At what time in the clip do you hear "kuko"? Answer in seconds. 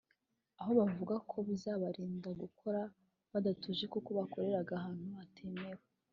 3.93-4.09